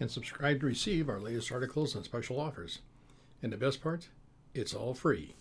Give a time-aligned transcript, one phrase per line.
[0.00, 2.80] and subscribe to receive our latest articles and special offers.
[3.42, 4.08] And the best part,
[4.54, 5.34] it's all free,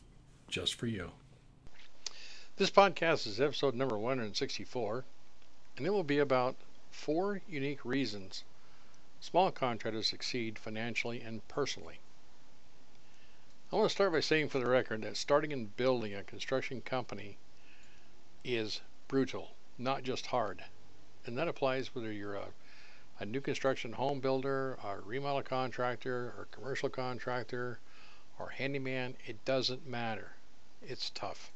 [0.48, 1.11] just for you.
[2.58, 5.05] This podcast is episode number 164,
[5.77, 6.55] and it will be about
[6.91, 8.44] four unique reasons
[9.23, 11.99] small contractors succeed financially and personally.
[13.72, 16.81] I want to start by saying for the record that starting and building a construction
[16.81, 17.38] company
[18.44, 20.66] is brutal, not just hard.
[21.25, 22.47] And that applies whether you're a,
[23.20, 27.80] a new construction home builder, a remodel contractor, or commercial contractor,
[28.39, 29.16] or handyman.
[29.26, 30.36] It doesn't matter.
[30.81, 31.52] It's tough.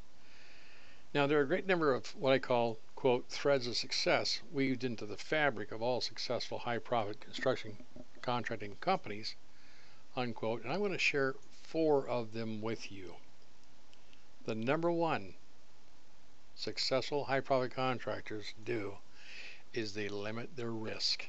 [1.13, 4.83] Now, there are a great number of what I call, quote, threads of success weaved
[4.83, 7.77] into the fabric of all successful high profit construction
[8.21, 9.35] contracting companies,
[10.15, 13.15] unquote, and I'm going to share four of them with you.
[14.45, 15.33] The number one
[16.55, 18.97] successful high profit contractors do
[19.73, 21.27] is they limit their risk.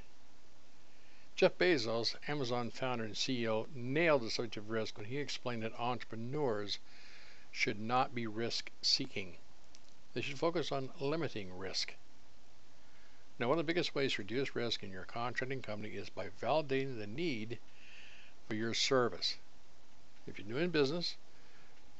[1.38, 5.72] Jeff Bezos, Amazon founder and CEO, nailed the subject of risk when he explained that
[5.78, 6.80] entrepreneurs
[7.52, 9.36] should not be risk seeking.
[10.14, 11.94] They should focus on limiting risk.
[13.38, 16.30] Now, one of the biggest ways to reduce risk in your contracting company is by
[16.42, 17.60] validating the need
[18.48, 19.36] for your service.
[20.26, 21.14] If you're new in business,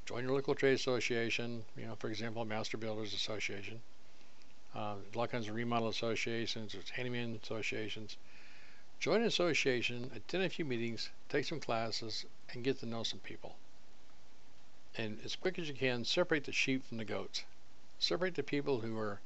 [0.05, 1.65] join your local trade association.
[1.77, 3.83] You know, for example, Master Builders Association.
[4.75, 6.73] Uh, a lot of kinds of remodel associations.
[6.73, 8.17] There's handyman associations.
[9.01, 13.21] Join an association, attend a few meetings, take some classes, and get to know some
[13.21, 13.57] people.
[14.97, 17.45] And as quick as you can, separate the sheep from the goats.
[17.99, 19.21] Separate the people who are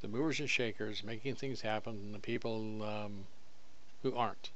[0.00, 3.26] the movers and shakers, making things happen, and the people um,
[4.02, 4.50] who aren't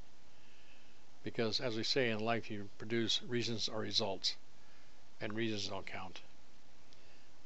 [1.27, 4.37] because as we say in life you produce reasons or results
[5.19, 6.21] and reasons don't count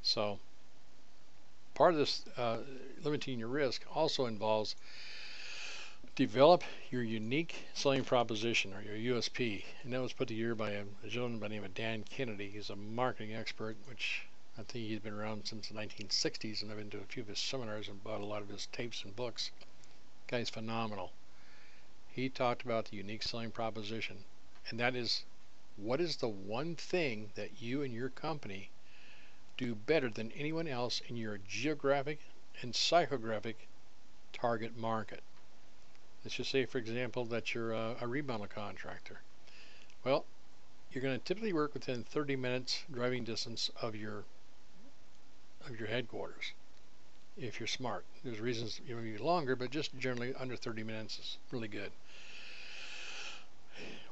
[0.02, 0.38] so
[1.74, 2.58] part of this uh,
[3.02, 4.76] limiting your risk also involves
[6.14, 10.84] develop your unique selling proposition or your USP and that was put together by a,
[11.08, 12.50] gentleman by the name of Dan Kennedy.
[12.50, 14.26] He's a marketing expert which
[14.58, 17.30] I think he's been around since the 1960s and I've been to a few of
[17.30, 19.52] his seminars and bought a lot of his tapes and books.
[20.26, 21.12] Guy's phenomenal.
[22.10, 24.24] He talked about the unique selling proposition,
[24.68, 25.24] and that is
[25.78, 28.68] what is the one thing that you and your company
[29.56, 32.20] do better than anyone else in your geographic
[32.60, 33.54] and psychographic
[34.34, 35.22] target market?
[36.24, 39.20] Let's just say, for example, that you're a, a remodel contractor.
[40.04, 40.24] Well,
[40.92, 44.24] you're going to typically work within 30 minutes driving distance of your
[45.66, 46.52] of your headquarters
[47.36, 48.04] if you're smart.
[48.24, 51.92] There's reasons you may be longer, but just generally under 30 minutes is really good.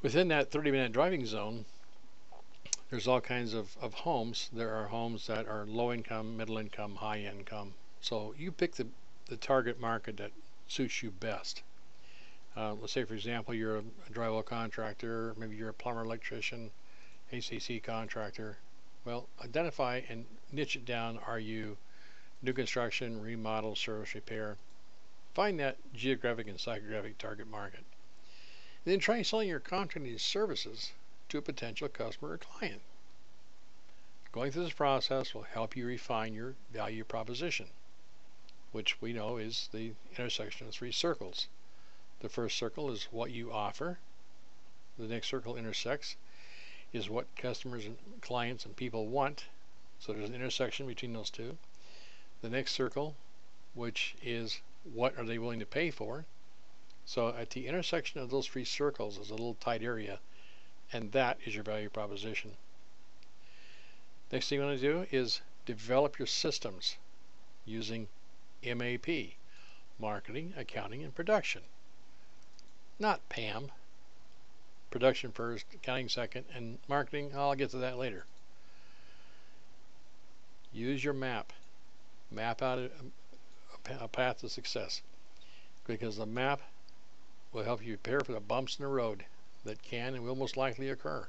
[0.02, 1.64] Within that 30 minute driving zone,
[2.90, 4.48] there's all kinds of, of homes.
[4.52, 7.74] There are homes that are low income, middle income, high income.
[8.00, 8.86] So you pick the,
[9.28, 10.32] the target market that
[10.66, 11.62] suits you best.
[12.56, 16.70] Uh, let's say, for example, you're a, drywall contractor, maybe you're a plumber, electrician,
[17.32, 18.58] ACC contractor.
[19.04, 21.18] Well, identify and niche it down.
[21.26, 21.76] Are you
[22.42, 24.56] new construction, remodel, service repair.
[25.34, 27.84] Find that geographic and psychographic target market.
[28.84, 30.92] And then try selling your contracting services
[31.28, 32.80] to a potential customer or client.
[34.32, 37.66] Going through this process will help you refine your value proposition,
[38.72, 41.48] which we know is the intersection of three circles.
[42.20, 43.98] The first circle is what you offer.
[44.98, 46.16] The next circle intersects
[46.92, 49.46] is what customers and clients and people want.
[49.98, 51.56] So there's an intersection between those two
[52.42, 53.16] the next circle,
[53.74, 54.60] which is
[54.94, 56.24] what are they willing to pay for.
[57.04, 60.20] So at the intersection of those three circles is a little tight area,
[60.92, 62.56] and that is your value proposition.
[64.32, 66.96] Next thing you want to do is develop your systems
[67.64, 68.08] using
[68.64, 69.08] MAP,
[69.98, 71.62] marketing, accounting, and production.
[73.00, 73.72] Not PAM.
[74.90, 78.26] Production first, accounting second, and marketing, I'll get to that later.
[80.70, 81.52] Use your map
[82.30, 82.90] map out a,
[84.04, 85.02] a path to success
[85.86, 86.60] because the map
[87.52, 89.24] will help you prepare for the bumps in the road
[89.64, 91.26] that can and will most likely occur.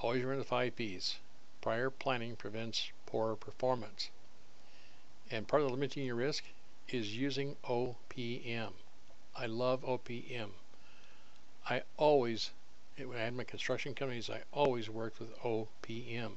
[0.00, 1.18] Always remember the five P's.
[1.60, 4.10] Prior planning prevents poor performance.
[5.30, 6.44] And part of limiting your risk
[6.88, 8.72] is using OPM.
[9.34, 10.50] I love OPM.
[11.68, 12.50] I always,
[12.98, 16.32] when I had my construction companies, I always worked with OPM.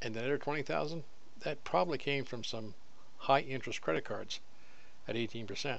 [0.00, 1.04] And the other 20000
[1.40, 2.74] that probably came from some
[3.18, 4.40] high interest credit cards
[5.06, 5.78] at 18%.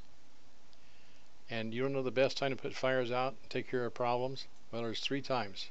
[1.51, 3.93] And you don't know the best time to put fires out and take care of
[3.93, 4.47] problems?
[4.73, 5.69] Well, there's three times.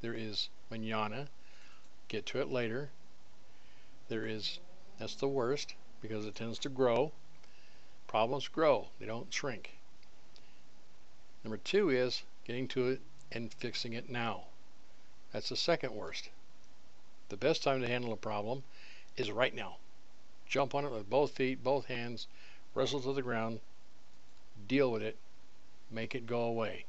[0.00, 1.28] There is manana,
[2.08, 2.90] get to it later.
[4.08, 4.60] There is,
[4.98, 7.12] that's the worst because it tends to grow.
[8.06, 9.78] Problems grow, they don't shrink.
[11.44, 13.00] Number two is getting to it
[13.32, 14.44] and fixing it now.
[15.32, 16.30] That's the second worst.
[17.28, 18.62] The best time to handle a problem
[19.16, 19.76] is right now.
[20.46, 22.26] Jump on it with both feet, both hands,
[22.74, 23.60] wrestle to the ground,
[24.66, 25.18] deal with it,
[25.90, 26.86] make it go away.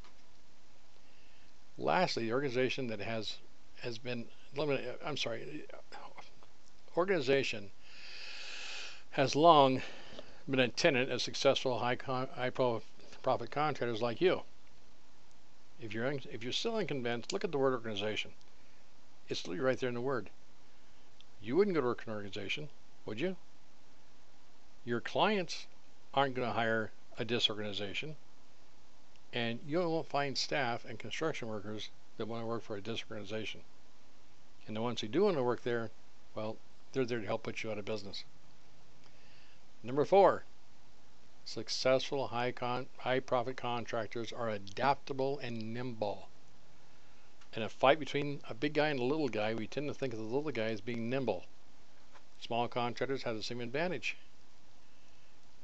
[1.80, 3.38] Lastly, the organization that has
[3.82, 5.64] has been limited, I'm sorry,
[6.98, 7.72] organization
[9.12, 9.82] has long
[10.50, 14.42] been a tenant of successful high, con, high profit contractors like you.
[15.82, 18.32] If you're if you're still unconvinced, look at the word organization.
[19.30, 20.30] It's literally right there in the word.
[21.42, 22.68] You wouldn't go to work in an organization,
[23.06, 23.38] would you?
[24.84, 25.68] Your clients
[26.14, 28.18] aren't going to hire a disorganization,
[29.34, 33.62] and you won't find staff and construction workers that want to work for a disorganization.
[34.68, 35.92] And the ones who do want to work there,
[36.36, 36.58] well,
[36.92, 38.24] they're there to help put you out of business.
[39.84, 40.44] Number four,
[41.46, 46.28] successful high con- high profit contractors are adaptable and nimble.
[47.54, 50.14] In a fight between a big guy and a little guy, we tend to think
[50.14, 51.46] of the little guy as being nimble.
[52.40, 54.18] Small contractors have the same advantage.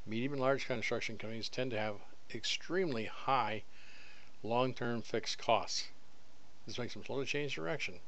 [0.07, 1.95] Medium and large construction companies tend to have
[2.33, 3.63] extremely high
[4.43, 5.89] long term fixed costs.
[6.65, 7.99] This makes them slow to change direction,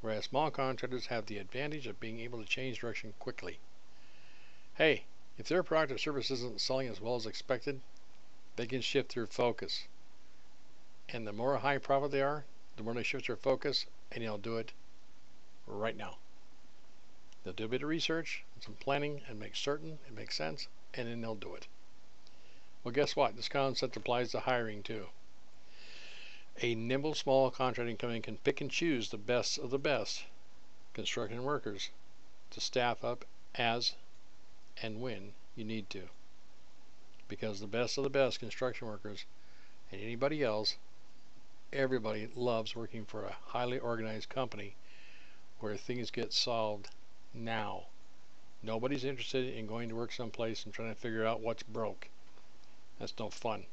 [0.00, 3.58] whereas small contractors have the advantage of being able to change direction quickly.
[4.74, 5.04] Hey,
[5.38, 7.80] if their product or service isn't selling as well as expected,
[8.56, 9.88] they can shift their focus.
[11.08, 12.44] And the more high profit they are,
[12.76, 14.72] the more they shift their focus, and they'll do it
[15.66, 16.18] right now.
[17.42, 21.08] They'll do a bit of research, some planning, and make certain it makes sense, and
[21.08, 21.66] then they'll do it.
[22.84, 23.36] Well, guess what?
[23.36, 25.08] This concept applies to hiring too.
[26.60, 30.24] A nimble small contracting company can pick and choose the best of the best
[30.94, 31.90] construction workers
[32.50, 33.94] to staff up as
[34.82, 36.08] and when you need to.
[37.28, 39.24] Because the best of the best construction workers
[39.92, 40.76] and anybody else,
[41.72, 44.76] everybody loves working for a highly organized company
[45.60, 46.90] where things get solved
[47.34, 47.86] now.
[48.62, 52.08] Nobody's interested in going to work someplace and trying to figure out what's broke.
[52.98, 53.64] That's no fun.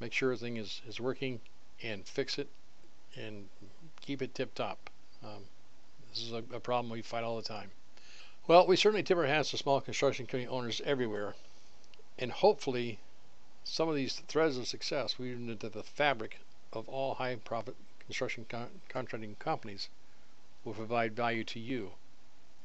[0.00, 1.40] Make sure everything is, is working
[1.82, 2.48] and fix it
[3.16, 3.48] and
[4.00, 4.90] keep it tip top.
[5.22, 5.44] Um,
[6.10, 7.70] this is a, a problem we fight all the time.
[8.46, 11.34] Well, we certainly tip our hats to small construction company owners everywhere.
[12.18, 12.98] And hopefully,
[13.64, 16.40] some of these threads of success weave into the fabric
[16.72, 19.88] of all high profit construction con- contracting companies
[20.64, 21.92] will provide value to you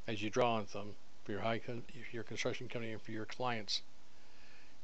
[0.07, 3.25] as you draw on them for your high con- your construction company and for your
[3.25, 3.81] clients.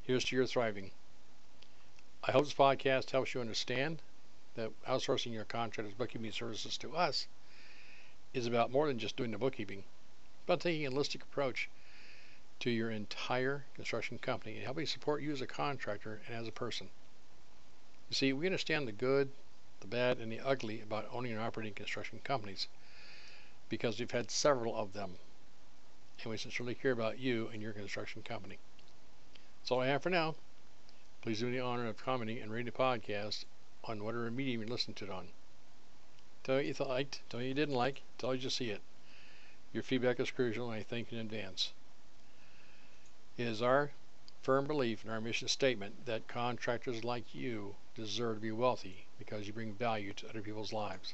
[0.09, 0.89] Here's to your thriving.
[2.23, 4.01] I hope this podcast helps you understand
[4.55, 7.27] that outsourcing your contractor's bookkeeping services to us
[8.33, 9.83] is about more than just doing the bookkeeping
[10.47, 11.69] but taking a holistic approach
[12.61, 16.51] to your entire construction company and helping support you as a contractor and as a
[16.51, 16.89] person.
[18.09, 19.29] You see, we understand the good,
[19.79, 22.65] the bad, and the ugly about owning and operating construction companies
[23.69, 25.19] because we've had several of them.
[26.23, 28.57] And we sincerely care about you and your construction company.
[29.69, 30.33] That's all I have for now.
[31.21, 33.45] Please do me the honor of commenting and rating the podcast
[33.83, 35.27] on whatever medium you listen to it on.
[36.43, 38.81] Tell me what you liked, tell me you didn't like, tell me you see it.
[39.71, 41.71] Your feedback is crucial, and I thank you in advance.
[43.37, 43.91] It is our
[44.41, 49.45] firm belief in our mission statement that contractors like you deserve to be wealthy because
[49.45, 51.13] you bring value to other people's lives.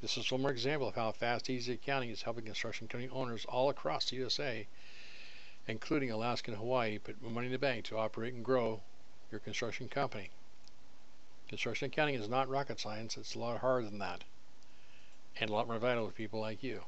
[0.00, 3.44] This is one more example of how Fast Easy Accounting is helping construction company owners
[3.46, 4.68] all across the USA,
[5.66, 8.80] including Alaska and Hawaii, put money in the bank to operate and grow
[9.30, 10.30] your construction company.
[11.48, 14.24] Construction accounting is not rocket science, it's a lot harder than that,
[15.38, 16.82] and a lot more vital to people like you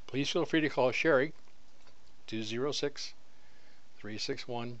[0.09, 1.33] Please feel free to call Sharie
[2.25, 3.13] 206
[3.99, 4.79] 361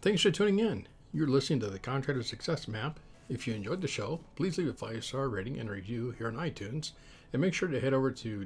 [0.02, 0.88] Thanks for tuning in.
[1.12, 3.00] You're listening to the Contractor Success Map.
[3.30, 6.36] If you enjoyed the show, please leave a five star rating and review here on
[6.36, 6.92] iTunes,
[7.34, 8.46] and make sure to head over to